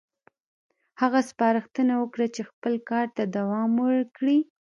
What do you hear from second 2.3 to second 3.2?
چې خپل کار